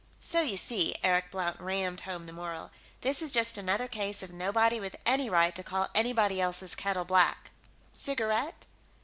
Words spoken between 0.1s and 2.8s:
"So you see," Eric Blount rammed home the moral,